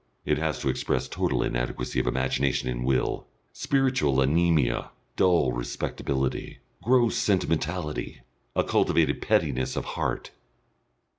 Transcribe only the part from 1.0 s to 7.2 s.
total inadequacy of imagination and will, spiritual anaemia, dull respectability, gross